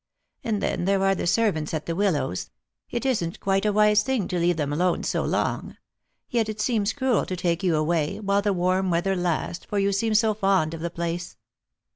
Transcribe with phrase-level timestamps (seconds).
[0.43, 2.49] And then there are the servants at the Willows.
[2.89, 5.77] It isn't quite a wise thing to leave them alone so long;
[6.27, 9.91] yet it seems cruel to take you away, while the warm weather lasts, for you
[9.91, 11.37] seem so fond of the place."